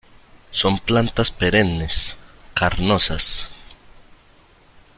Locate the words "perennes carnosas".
1.29-3.51